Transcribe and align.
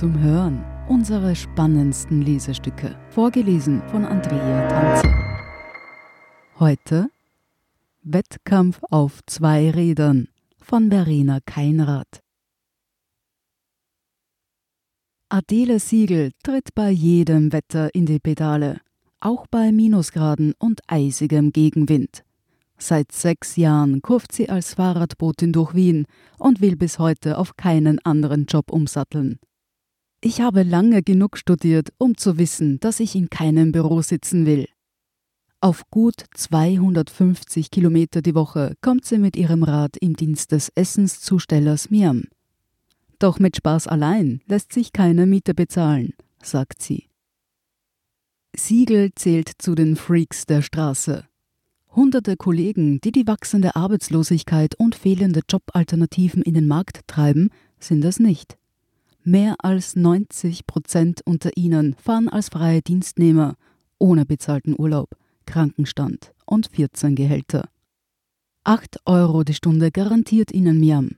zum 0.00 0.18
Hören. 0.18 0.64
Unsere 0.88 1.36
spannendsten 1.36 2.22
Lesestücke. 2.22 2.98
Vorgelesen 3.10 3.82
von 3.90 4.06
Andrea 4.06 4.66
Tanze. 4.66 5.06
Heute 6.58 7.10
Wettkampf 8.00 8.80
auf 8.90 9.20
zwei 9.26 9.70
Rädern 9.70 10.28
von 10.56 10.88
Verena 10.88 11.40
Keinrath. 11.44 12.22
Adele 15.28 15.78
Siegel 15.78 16.32
tritt 16.42 16.74
bei 16.74 16.88
jedem 16.88 17.52
Wetter 17.52 17.94
in 17.94 18.06
die 18.06 18.20
Pedale, 18.20 18.80
auch 19.20 19.46
bei 19.48 19.70
Minusgraden 19.70 20.54
und 20.58 20.80
eisigem 20.86 21.52
Gegenwind. 21.52 22.24
Seit 22.78 23.12
sechs 23.12 23.56
Jahren 23.56 24.00
kurft 24.00 24.32
sie 24.32 24.48
als 24.48 24.72
Fahrradbotin 24.72 25.52
durch 25.52 25.74
Wien 25.74 26.06
und 26.38 26.62
will 26.62 26.76
bis 26.76 26.98
heute 26.98 27.36
auf 27.36 27.58
keinen 27.58 27.98
anderen 27.98 28.46
Job 28.46 28.72
umsatteln. 28.72 29.38
Ich 30.22 30.42
habe 30.42 30.64
lange 30.64 31.02
genug 31.02 31.38
studiert, 31.38 31.94
um 31.96 32.18
zu 32.18 32.36
wissen, 32.36 32.78
dass 32.80 33.00
ich 33.00 33.14
in 33.14 33.30
keinem 33.30 33.72
Büro 33.72 34.02
sitzen 34.02 34.44
will. 34.44 34.68
Auf 35.62 35.88
gut 35.90 36.24
250 36.34 37.70
Kilometer 37.70 38.20
die 38.20 38.34
Woche 38.34 38.74
kommt 38.82 39.06
sie 39.06 39.16
mit 39.16 39.34
ihrem 39.34 39.62
Rad 39.62 39.96
im 39.98 40.16
Dienst 40.16 40.52
des 40.52 40.70
Essenszustellers 40.74 41.90
Miam. 41.90 42.24
Doch 43.18 43.38
mit 43.38 43.56
Spaß 43.56 43.86
allein 43.86 44.42
lässt 44.46 44.74
sich 44.74 44.92
keine 44.92 45.24
Miete 45.24 45.54
bezahlen, 45.54 46.12
sagt 46.42 46.82
sie. 46.82 47.08
Siegel 48.54 49.12
zählt 49.14 49.50
zu 49.56 49.74
den 49.74 49.96
Freaks 49.96 50.44
der 50.44 50.60
Straße. 50.60 51.24
Hunderte 51.96 52.36
Kollegen, 52.36 53.00
die 53.00 53.12
die 53.12 53.26
wachsende 53.26 53.74
Arbeitslosigkeit 53.74 54.74
und 54.74 54.94
fehlende 54.94 55.40
Jobalternativen 55.48 56.42
in 56.42 56.54
den 56.54 56.66
Markt 56.66 57.00
treiben, 57.06 57.48
sind 57.78 58.04
es 58.04 58.20
nicht. 58.20 58.59
Mehr 59.22 59.56
als 59.58 59.96
90 59.96 60.66
Prozent 60.66 61.20
unter 61.24 61.50
ihnen 61.56 61.94
fahren 61.94 62.28
als 62.28 62.48
freie 62.48 62.80
Dienstnehmer 62.80 63.56
ohne 63.98 64.24
bezahlten 64.24 64.74
Urlaub, 64.78 65.10
Krankenstand 65.46 66.32
und 66.46 66.68
14 66.68 67.14
Gehälter. 67.14 67.68
8 68.64 69.06
Euro 69.06 69.44
die 69.44 69.54
Stunde 69.54 69.90
garantiert 69.90 70.52
ihnen 70.52 70.80
Miam. 70.80 71.16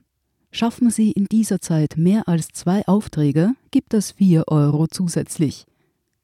Schaffen 0.51 0.91
sie 0.91 1.11
in 1.11 1.25
dieser 1.25 1.59
Zeit 1.61 1.95
mehr 1.97 2.27
als 2.27 2.49
zwei 2.49 2.85
Aufträge, 2.87 3.53
gibt 3.71 3.93
es 3.93 4.11
4 4.11 4.47
Euro 4.47 4.87
zusätzlich. 4.87 5.65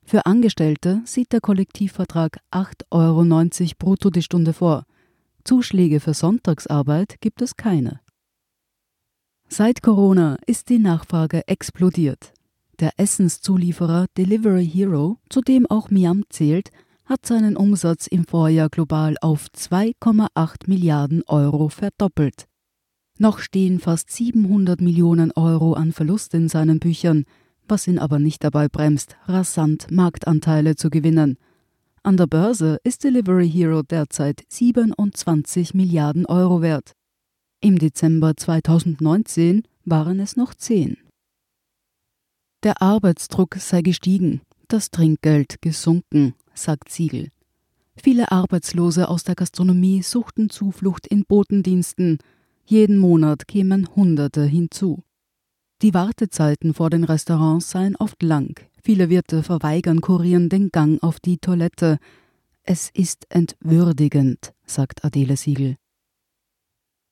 Für 0.03 0.25
Angestellte 0.25 1.02
sieht 1.05 1.31
der 1.31 1.41
Kollektivvertrag 1.41 2.39
8,90 2.52 2.91
Euro 2.91 3.75
brutto 3.80 4.09
die 4.09 4.22
Stunde 4.22 4.53
vor. 4.53 4.85
Zuschläge 5.44 6.00
für 6.00 6.13
Sonntagsarbeit 6.13 7.22
gibt 7.22 7.41
es 7.41 7.55
keine. 7.57 8.02
Seit 9.52 9.81
Corona 9.81 10.38
ist 10.45 10.69
die 10.69 10.78
Nachfrage 10.78 11.47
explodiert. 11.47 12.33
Der 12.80 12.92
Essenszulieferer 12.97 14.06
Delivery 14.16 14.66
Hero, 14.66 15.17
zu 15.28 15.41
dem 15.41 15.66
auch 15.66 15.89
Miam 15.89 16.23
zählt, 16.30 16.69
hat 17.06 17.25
seinen 17.25 17.58
Umsatz 17.58 18.06
im 18.06 18.25
Vorjahr 18.25 18.69
global 18.69 19.16
auf 19.22 19.47
2,8 19.47 20.67
Milliarden 20.67 21.23
Euro 21.25 21.69
verdoppelt. 21.69 22.45
Noch 23.17 23.39
stehen 23.39 23.80
fast 23.80 24.11
700 24.11 24.80
Millionen 24.81 25.31
Euro 25.31 25.73
an 25.73 25.94
Verlust 25.94 26.36
in 26.36 26.47
seinen 26.47 26.80
Büchern, 26.80 27.25
was 27.67 27.88
ihn 27.88 27.97
aber 27.97 28.19
nicht 28.19 28.44
dabei 28.44 28.67
bremst, 28.69 29.17
rasant 29.25 29.89
Marktanteile 29.89 30.75
zu 30.75 30.91
gewinnen. 30.91 31.38
An 32.03 32.17
der 32.17 32.28
Börse 32.28 32.78
ist 32.84 33.03
Delivery 33.03 33.50
Hero 33.50 33.81
derzeit 33.81 34.44
27 34.47 35.73
Milliarden 35.73 36.28
Euro 36.28 36.62
wert. 36.62 36.94
Im 37.62 37.78
Dezember 37.78 38.38
2019 38.38 39.64
waren 39.84 40.22
es 40.22 40.38
noch 40.38 40.53
10. 40.53 40.96
Der 42.64 42.81
Arbeitsdruck 42.81 43.56
sei 43.56 43.81
gestiegen, 43.81 44.40
das 44.70 44.92
Trinkgeld 44.92 45.62
gesunken, 45.62 46.36
sagt 46.53 46.90
Siegel. 46.90 47.31
Viele 47.97 48.31
Arbeitslose 48.31 49.09
aus 49.09 49.25
der 49.25 49.36
Gastronomie 49.36 50.03
suchten 50.03 50.50
Zuflucht 50.50 51.06
in 51.06 51.25
Botendiensten. 51.25 52.20
Jeden 52.66 52.97
Monat 52.97 53.46
kämen 53.50 53.94
Hunderte 53.94 54.46
hinzu. 54.46 55.03
Die 55.81 55.94
Wartezeiten 55.94 56.74
vor 56.74 56.90
den 56.90 57.03
Restaurants 57.03 57.72
seien 57.72 57.97
oft 57.97 58.24
lang. 58.24 58.58
Viele 58.81 59.09
Wirte 59.09 59.44
verweigern 59.44 60.00
Kurieren 60.00 60.47
den 60.47 60.70
Gang 60.70 61.03
auf 61.03 61.20
die 61.20 61.40
Toilette. 61.40 61.97
Es 62.64 62.90
ist 62.94 63.26
entwürdigend, 63.30 64.53
sagt 64.66 65.03
Adele 65.03 65.36
Siegel. 65.36 65.76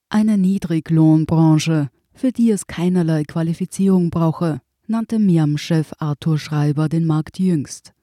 Eine 0.10 0.38
Niedriglohnbranche, 0.38 1.90
für 2.14 2.32
die 2.32 2.50
es 2.52 2.66
keinerlei 2.66 3.24
Qualifizierung 3.24 4.10
brauche, 4.10 4.62
nannte 4.88 5.20
Miam-Chef 5.20 5.92
Arthur 6.00 6.40
Schreiber 6.40 6.88
den 6.88 7.06
Markt 7.06 7.40
jüngst. 7.40 7.94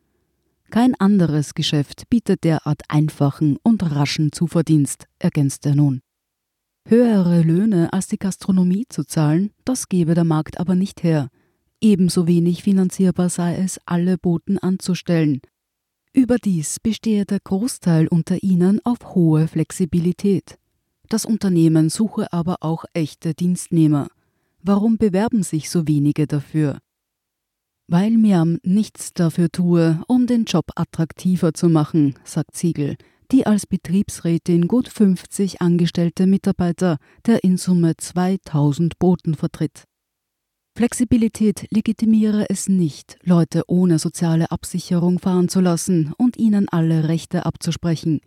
Kein 0.69 0.95
anderes 0.97 1.55
Geschäft 1.55 2.11
bietet 2.11 2.45
derart 2.45 2.83
einfachen 2.89 3.57
und 3.63 3.83
raschen 3.83 4.33
Zuverdienst, 4.33 5.07
ergänzt 5.19 5.65
er 5.65 5.77
nun. 5.77 6.03
Höhere 6.87 7.41
Löhne 7.41 7.91
als 7.95 8.09
die 8.09 8.19
Gastronomie 8.19 8.85
zu 8.91 9.05
zahlen, 9.05 9.53
das 9.65 9.89
gebe 9.89 10.13
der 10.13 10.25
Markt 10.25 10.61
aber 10.61 10.75
nicht 10.75 11.03
her. 11.05 11.31
Ebenso 11.81 12.27
wenig 12.27 12.63
finanzierbar 12.63 13.31
sei 13.31 13.57
es, 13.57 13.81
alle 13.87 14.19
Boten 14.19 14.59
anzustellen. 14.59 15.41
Überdies 16.13 16.81
bestehe 16.81 17.25
der 17.25 17.41
Großteil 17.41 18.09
unter 18.09 18.43
ihnen 18.43 18.85
auf 18.85 19.15
hohe 19.15 19.49
Flexibilität. 19.49 20.59
Das 21.09 21.25
Unternehmen 21.25 21.91
suche 21.91 22.33
aber 22.33 22.57
auch 22.61 22.85
echte 22.93 23.35
Dienstnehmer. 23.35 24.09
Warum 24.63 24.97
bewerben 24.99 25.43
sich 25.43 25.71
so 25.71 25.87
wenige 25.87 26.27
dafür? 26.27 26.79
Weil 27.87 28.13
Miam 28.13 28.59
nichts 28.63 29.13
dafür 29.13 29.51
tue, 29.51 30.03
um 30.09 30.27
den 30.27 30.45
Job 30.45 30.67
attraktiver 30.75 31.53
zu 31.53 31.69
machen, 31.69 32.15
sagt 32.25 32.57
Siegel 32.57 32.97
die 33.33 33.47
als 33.47 33.67
Betriebsrätin 33.67 34.69
gut 34.69 34.89
50 34.89 35.61
angestellte 35.61 36.27
Mitarbeiter 36.27 36.99
der 37.27 37.45
in 37.45 37.57
Summe 37.57 37.97
2000 37.97 38.99
Boten 38.99 39.35
vertritt. 39.35 39.85
Flexibilität 40.77 41.67
legitimiere 41.71 42.51
es 42.51 42.69
nicht, 42.69 43.17
Leute 43.23 43.63
ohne 43.69 43.99
soziale 43.99 44.51
Absicherung 44.51 45.21
fahren 45.21 45.49
zu 45.49 45.61
lassen 45.61 46.13
und 46.19 46.37
ihnen 46.37 46.69
alle 46.69 47.09
Rechte 47.09 47.47
abzusprechen. 47.47 48.21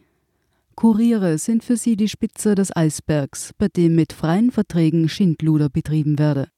Kuriere 0.78 1.40
sind 1.40 1.64
für 1.64 1.76
sie 1.76 1.96
die 1.96 2.08
Spitze 2.08 2.54
des 2.54 2.74
Eisbergs, 2.74 3.52
bei 3.58 3.68
dem 3.68 3.96
mit 3.96 4.14
freien 4.14 4.52
Verträgen 4.52 5.10
Schindluder 5.10 5.70
betrieben 5.70 6.20
werde. 6.20 6.50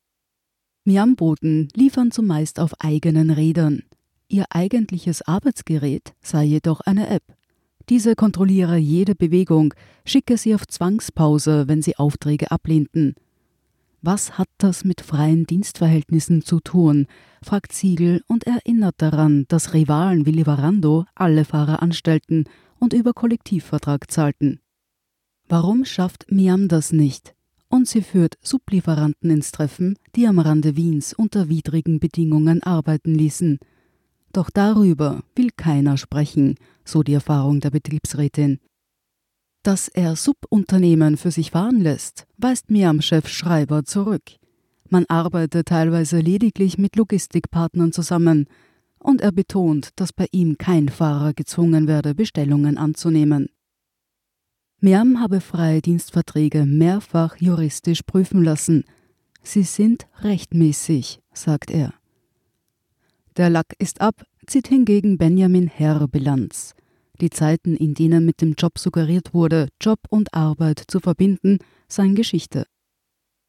Miamboten 0.83 1.69
liefern 1.73 2.11
zumeist 2.11 2.59
auf 2.59 2.73
eigenen 2.81 3.29
Rädern. 3.29 3.83
Ihr 4.27 4.43
eigentliches 4.49 5.21
Arbeitsgerät 5.21 6.15
sei 6.21 6.43
jedoch 6.43 6.81
eine 6.81 7.09
App. 7.09 7.23
Diese 7.87 8.15
kontrolliere 8.15 8.75
jede 8.75 9.15
Bewegung, 9.15 9.73
schicke 10.05 10.35
sie 10.35 10.53
auf 10.53 10.67
Zwangspause, 10.67 11.69
wenn 11.69 11.81
sie 11.81 11.95
Aufträge 11.95 12.51
ablehnten. 12.51 13.15
Was 14.01 14.37
hat 14.37 14.49
das 14.57 14.83
mit 14.83 14.99
freien 14.99 15.45
Dienstverhältnissen 15.45 16.41
zu 16.41 16.59
tun? 16.59 17.07
fragt 17.41 17.71
Siegel 17.71 18.21
und 18.27 18.45
erinnert 18.45 18.95
daran, 18.97 19.45
dass 19.47 19.73
Rivalen 19.73 20.25
wie 20.25 20.31
Liverando 20.31 21.05
alle 21.15 21.45
Fahrer 21.45 21.81
anstellten 21.81 22.43
und 22.79 22.93
über 22.93 23.13
Kollektivvertrag 23.13 24.09
zahlten. 24.09 24.59
Warum 25.47 25.85
schafft 25.85 26.31
Miam 26.31 26.67
das 26.67 26.91
nicht? 26.91 27.35
Und 27.69 27.87
sie 27.87 28.01
führt 28.01 28.37
Sublieferanten 28.41 29.29
ins 29.29 29.51
Treffen, 29.51 29.97
die 30.15 30.27
am 30.27 30.39
Rande 30.39 30.75
Wiens 30.75 31.13
unter 31.13 31.49
widrigen 31.49 31.99
Bedingungen 31.99 32.63
arbeiten 32.63 33.13
ließen. 33.13 33.59
Doch 34.33 34.49
darüber 34.49 35.23
will 35.35 35.49
keiner 35.55 35.97
sprechen, 35.97 36.55
so 36.85 37.03
die 37.03 37.13
Erfahrung 37.13 37.59
der 37.59 37.71
Betriebsrätin. 37.71 38.59
Dass 39.63 39.87
er 39.87 40.15
Subunternehmen 40.15 41.17
für 41.17 41.31
sich 41.31 41.51
fahren 41.51 41.81
lässt, 41.81 42.25
weist 42.37 42.71
mir 42.71 42.89
am 42.89 43.01
Chef 43.01 43.27
Schreiber 43.27 43.83
zurück. 43.83 44.23
Man 44.89 45.05
arbeitet 45.07 45.67
teilweise 45.67 46.19
lediglich 46.19 46.77
mit 46.77 46.95
Logistikpartnern 46.95 47.91
zusammen, 47.91 48.47
und 48.99 49.21
er 49.21 49.31
betont, 49.31 49.89
dass 49.95 50.13
bei 50.13 50.27
ihm 50.31 50.57
kein 50.57 50.89
Fahrer 50.89 51.33
gezwungen 51.33 51.87
werde, 51.87 52.15
Bestellungen 52.15 52.77
anzunehmen. 52.77 53.49
Miam 54.81 55.19
habe 55.19 55.41
freie 55.41 55.81
Dienstverträge 55.81 56.65
mehrfach 56.65 57.35
juristisch 57.37 58.03
prüfen 58.03 58.43
lassen. 58.43 58.85
Sie 59.41 59.63
sind 59.63 60.07
rechtmäßig, 60.21 61.19
sagt 61.33 61.71
er. 61.71 61.93
Der 63.35 63.49
Lack 63.49 63.73
ist 63.77 64.01
ab, 64.01 64.23
zieht 64.47 64.67
hingegen 64.67 65.17
Benjamin 65.17 65.67
Herr 65.67 66.07
Bilanz. 66.07 66.75
Die 67.21 67.29
Zeiten, 67.29 67.75
in 67.75 67.93
denen 67.93 68.25
mit 68.25 68.41
dem 68.41 68.53
Job 68.53 68.79
suggeriert 68.79 69.33
wurde, 69.33 69.67
Job 69.81 69.99
und 70.09 70.33
Arbeit 70.33 70.81
zu 70.87 71.01
verbinden, 71.01 71.59
seien 71.89 72.15
Geschichte. 72.15 72.65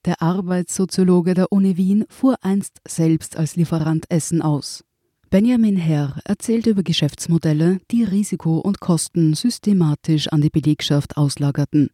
Der 0.05 0.20
Arbeitssoziologe 0.23 1.35
der 1.35 1.53
Uni 1.53 1.76
Wien 1.76 2.06
fuhr 2.08 2.37
einst 2.41 2.79
selbst 2.88 3.37
als 3.37 3.55
Lieferant 3.55 4.11
Essen 4.11 4.43
aus. 4.43 4.82
Benjamin 5.31 5.77
Herr 5.77 6.21
erzählt 6.25 6.67
über 6.67 6.82
Geschäftsmodelle, 6.82 7.81
die 7.93 8.03
Risiko 8.03 8.59
und 8.59 8.81
Kosten 8.81 9.35
systematisch 9.35 10.27
an 10.27 10.41
die 10.41 10.50
Belegschaft 10.50 11.17
auslagerten. 11.17 11.91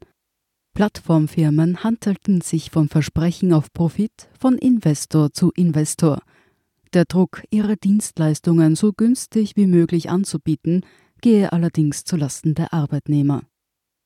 Plattformfirmen 0.73 1.85
handelten 1.85 2.41
sich 2.41 2.71
von 2.71 2.89
Versprechen 2.89 3.53
auf 3.53 3.71
Profit 3.75 4.31
von 4.39 4.57
Investor 4.57 5.33
zu 5.33 5.53
Investor– 5.55 6.23
Der 6.95 7.05
Druck, 7.05 7.43
ihre 7.51 7.77
Dienstleistungen 7.77 8.75
so 8.75 8.95
günstig 8.95 9.55
wie 9.55 9.67
möglich 9.67 10.09
anzubieten, 10.09 10.81
gehe 11.21 11.53
allerdings 11.53 12.05
zulasten 12.05 12.55
der 12.55 12.73
Arbeitnehmer. 12.73 13.43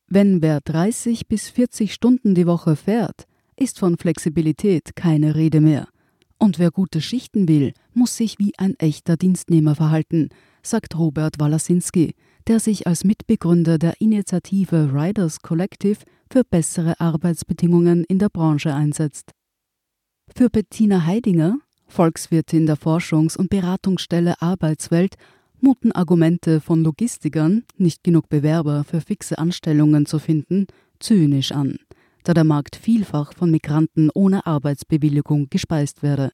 Wenn 0.09 0.43
wer 0.43 0.61
30 0.61 1.29
bis 1.29 1.49
40 1.49 1.94
Stunden 1.94 2.35
die 2.35 2.49
Woche 2.49 2.75
fährt, 2.75 3.27
ist 3.55 3.79
von 3.79 3.97
Flexibilität 3.97 4.97
keine 4.97 5.37
Rede 5.37 5.61
mehr. 5.61 5.87
Und 6.43 6.59
wer 6.59 6.71
gute 6.71 7.03
Schichten 7.03 7.49
will, 7.49 7.75
muss 7.93 8.17
sich 8.17 8.39
wie 8.39 8.55
ein 8.57 8.75
echter 8.79 9.19
Dienstnehmer 9.19 9.75
verhalten, 9.75 10.31
sagt 10.63 10.99
Robert 10.99 11.39
Walasinski, 11.39 12.15
der 12.47 12.61
sich 12.61 12.87
als 12.87 13.05
Mitbegründer 13.05 13.77
der 13.77 14.01
Initiative 14.01 14.91
Riders 14.95 15.41
Collective 15.43 15.99
für 16.33 16.43
bessere 16.43 16.99
Arbeitsbedingungen 16.99 18.05
in 18.05 18.19
der 18.19 18.31
Branche 18.31 18.75
einsetzt. 18.75 19.33
Für 20.35 20.49
Bettina 20.49 21.05
Heidinger, 21.05 21.59
Volkswirtin 21.89 22.65
der 22.65 22.79
Forschungs- 22.79 23.37
und 23.37 23.51
Beratungsstelle 23.51 24.41
Arbeitswelt, 24.41 25.17
muten 25.61 25.93
Argumente 25.93 26.63
von 26.63 26.83
Logistikern, 26.83 27.65
nicht 27.77 28.03
genug 28.03 28.31
Bewerber 28.31 28.85
für 28.85 29.03
fixe 29.03 29.37
Anstellungen 29.37 30.07
zu 30.07 30.19
finden, 30.19 30.69
zynisch 31.01 31.53
an 31.53 31.79
da 32.25 32.34
der 32.34 32.44
Markt 32.44 32.76
vielfach 32.76 33.32
von 33.32 33.50
Migranten 33.50 34.11
ohne 34.14 34.46
Arbeitsbewilligung 34.46 35.49
gespeist 35.50 36.02
werde. 36.02 36.31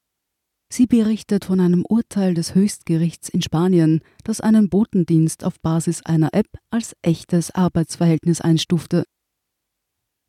Sie 0.69 0.87
berichtet 0.87 1.45
von 1.45 1.61
einem 1.61 1.85
Urteil 1.89 2.35
des 2.35 2.55
Höchstgerichts 2.55 3.29
in 3.29 3.41
Spanien, 3.41 4.01
das 4.25 4.41
einen 4.41 4.69
Botendienst 4.69 5.45
auf 5.45 5.61
Basis 5.61 6.05
einer 6.05 6.35
App 6.35 6.49
als 6.71 6.95
echtes 7.03 7.53
Arbeitsverhältnis 7.53 8.41
einstufte. 8.41 9.05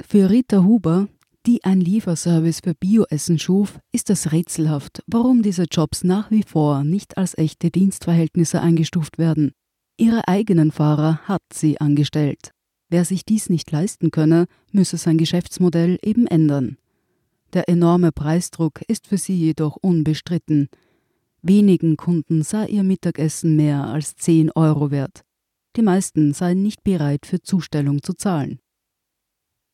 Für 0.06 0.30
Rita 0.30 0.64
Huber, 0.64 1.08
die 1.48 1.64
ein 1.64 1.82
Lieferservice 1.82 2.60
für 2.64 2.76
Bioessen 2.76 3.40
schuf, 3.40 3.80
ist 3.92 4.10
es 4.10 4.32
rätselhaft, 4.32 5.02
warum 5.08 5.42
diese 5.42 5.64
Jobs 5.64 6.04
nach 6.04 6.30
wie 6.30 6.44
vor 6.44 6.84
nicht 6.84 7.18
als 7.18 7.38
echte 7.38 7.72
Dienstverhältnisse 7.72 8.62
eingestuft 8.62 9.18
werden. 9.18 9.54
Ihre 9.98 10.28
eigenen 10.28 10.72
Fahrer 10.72 11.20
hat 11.24 11.42
sie 11.52 11.82
angestellt. 11.82 12.52
Wer 12.90 13.04
sich 13.04 13.26
dies 13.26 13.50
nicht 13.50 13.72
leisten 13.72 14.12
könne, 14.12 14.46
müsse 14.72 14.98
sein 14.98 15.18
Geschäftsmodell 15.18 16.00
eben 16.02 16.26
ändern. 16.28 16.78
Der 17.54 17.70
enorme 17.70 18.12
Preisdruck 18.12 18.82
ist 18.88 19.08
für 19.08 19.18
sie 19.18 19.36
jedoch 19.36 19.78
unbestritten. 19.78 20.70
Wenigen 21.42 21.98
Kunden 21.98 22.44
sei 22.44 22.68
ihr 22.68 22.84
Mittagessen 22.84 23.56
mehr 23.56 23.86
als 23.86 24.16
10 24.16 24.52
Euro 24.52 24.92
wert. 24.92 25.24
Die 25.76 25.82
meisten 25.82 26.34
seien 26.34 26.64
nicht 26.64 26.84
bereit, 26.84 27.26
für 27.26 27.42
Zustellung 27.42 28.02
zu 28.02 28.14
zahlen. 28.14 28.60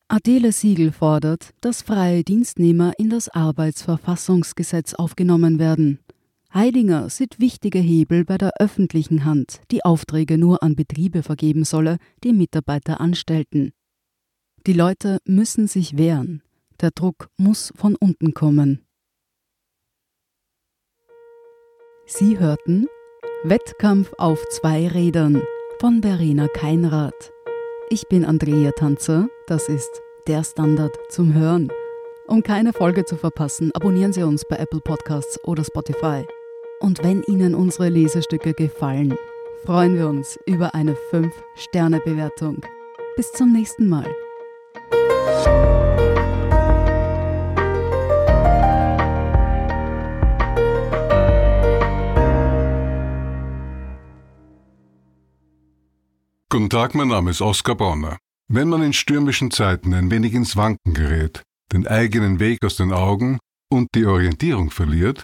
Adele 0.09 0.51
Siegel 0.51 0.91
fordert, 0.91 1.51
dass 1.61 1.81
freie 1.81 2.23
Dienstnehmer 2.23 2.93
in 2.99 3.09
das 3.09 3.29
Arbeitsverfassungsgesetz 3.29 4.93
aufgenommen 4.93 5.59
werden. 5.59 5.99
Heidinger 6.53 7.09
sieht 7.09 7.39
wichtige 7.39 7.79
Hebel 7.79 8.25
bei 8.25 8.37
der 8.37 8.51
öffentlichen 8.59 9.25
Hand, 9.25 9.61
die 9.71 9.83
Aufträge 9.83 10.37
nur 10.37 10.61
an 10.61 10.75
Betriebe 10.75 11.23
vergeben 11.23 11.63
solle, 11.63 11.97
die 12.23 12.31
Mitarbeiter 12.31 13.01
anstellten. 13.01 13.73
Die 14.67 14.73
Leute 14.73 15.17
müssen 15.25 15.67
sich 15.67 15.97
wehren. 15.97 16.43
Der 16.79 16.91
Druck 16.91 17.29
muss 17.37 17.73
von 17.75 17.95
unten 17.95 18.35
kommen. 18.35 18.85
Sie 22.05 22.37
hörten 22.37 22.87
Wettkampf 23.43 24.13
auf 24.19 24.39
zwei 24.49 24.87
Rädern 24.87 25.41
von 25.79 26.03
Verena 26.03 26.47
Keinrath. 26.47 27.31
Ich 27.89 28.07
bin 28.09 28.25
Andrea 28.25 28.71
Tanzer, 28.71 29.27
das 29.47 29.69
ist 29.69 30.01
der 30.27 30.43
Standard 30.43 30.95
zum 31.09 31.33
Hören. 31.33 31.71
Um 32.27 32.43
keine 32.43 32.73
Folge 32.73 33.05
zu 33.05 33.17
verpassen, 33.17 33.71
abonnieren 33.73 34.13
Sie 34.13 34.23
uns 34.23 34.43
bei 34.47 34.57
Apple 34.57 34.81
Podcasts 34.81 35.43
oder 35.43 35.63
Spotify. 35.63 36.25
Und 36.83 37.01
wenn 37.01 37.23
Ihnen 37.23 37.55
unsere 37.55 37.87
Lesestücke 37.87 38.53
gefallen, 38.53 39.15
freuen 39.63 39.95
wir 39.95 40.09
uns 40.09 40.37
über 40.45 40.75
eine 40.75 40.97
5-Sterne-Bewertung. 41.11 42.65
Bis 43.15 43.31
zum 43.31 43.53
nächsten 43.53 43.87
Mal. 43.87 44.13
Guten 56.49 56.69
Tag, 56.69 56.95
mein 56.95 57.07
Name 57.07 57.31
ist 57.31 57.41
Oskar 57.41 57.75
Bonner. 57.75 58.17
Wenn 58.49 58.67
man 58.67 58.83
in 58.83 58.91
stürmischen 58.91 59.51
Zeiten 59.51 59.93
ein 59.93 60.11
wenig 60.11 60.33
ins 60.33 60.57
Wanken 60.57 60.93
gerät, 60.93 61.43
den 61.71 61.87
eigenen 61.87 62.41
Weg 62.41 62.59
aus 62.65 62.75
den 62.75 62.91
Augen 62.91 63.39
und 63.71 63.87
die 63.95 64.05
Orientierung 64.05 64.69
verliert, 64.69 65.23